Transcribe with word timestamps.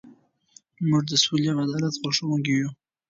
موږ 0.89 1.03
د 1.09 1.13
سولې 1.23 1.47
او 1.51 1.57
عدالت 1.65 1.93
غوښتونکي 2.01 2.51
یو. 2.59 2.69